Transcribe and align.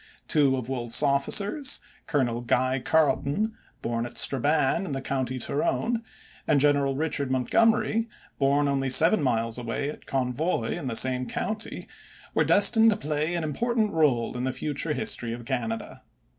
Two 0.27 0.57
of 0.57 0.67
Wolfe's 0.67 1.03
officers, 1.03 1.79
Colonel 2.07 2.41
Guy 2.41 2.79
Carleton, 2.79 3.53
born 3.83 4.07
at 4.07 4.17
Strabane 4.17 4.83
in 4.83 4.93
the 4.93 4.99
county 5.01 5.37
Tyrone, 5.37 6.01
and 6.47 6.59
General 6.59 6.95
Richard 6.95 7.29
Montgomery, 7.29 8.09
born 8.39 8.67
only 8.67 8.89
seven 8.89 9.21
miles 9.21 9.59
away 9.59 9.91
at 9.91 10.07
Convoy, 10.07 10.71
in 10.71 10.87
the 10.87 10.95
same 10.95 11.27
county, 11.27 11.87
were 12.33 12.43
destined 12.43 12.89
to 12.89 12.97
play 12.97 13.35
an 13.35 13.43
important 13.43 13.91
role 13.91 14.35
in 14.35 14.43
the 14.43 14.51
future 14.51 14.93
history 14.93 15.33
of 15.33 15.45
Canada. 15.45 16.01